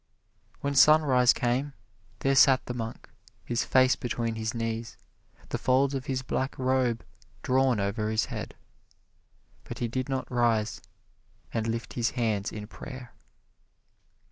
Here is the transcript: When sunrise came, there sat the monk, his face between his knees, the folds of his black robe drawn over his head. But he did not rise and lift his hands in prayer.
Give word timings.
When 0.61 0.73
sunrise 0.73 1.31
came, 1.31 1.73
there 2.21 2.33
sat 2.33 2.65
the 2.65 2.73
monk, 2.73 3.07
his 3.45 3.63
face 3.63 3.95
between 3.95 4.33
his 4.33 4.55
knees, 4.55 4.97
the 5.49 5.59
folds 5.59 5.93
of 5.93 6.05
his 6.07 6.23
black 6.23 6.57
robe 6.57 7.03
drawn 7.43 7.79
over 7.79 8.09
his 8.09 8.25
head. 8.25 8.55
But 9.63 9.77
he 9.77 9.87
did 9.87 10.09
not 10.09 10.27
rise 10.31 10.81
and 11.53 11.67
lift 11.67 11.93
his 11.93 12.09
hands 12.17 12.51
in 12.51 12.65
prayer. 12.65 13.13